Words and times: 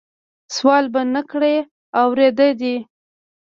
سوال 0.55 0.85
به 0.93 1.01
نه 1.13 1.21
کړې 1.31 1.55
اورېده 2.01 2.47
دي 2.59 2.75